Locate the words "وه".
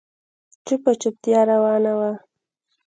1.99-2.11